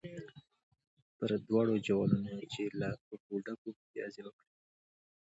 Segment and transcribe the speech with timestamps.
[1.17, 4.49] پر دواړو جوالونو چې له روپو ډک وو متیازې وکړې.